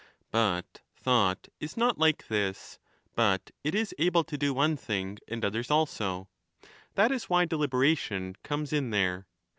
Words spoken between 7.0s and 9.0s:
is why deliberation comes in